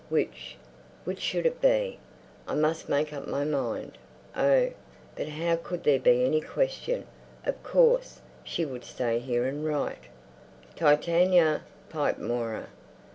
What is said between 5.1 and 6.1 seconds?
but how could there